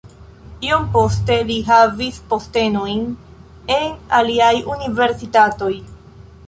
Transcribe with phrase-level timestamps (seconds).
[0.69, 3.05] Iom poste li havis postenojn
[3.77, 3.93] en
[4.23, 5.73] aliaj universitatoj.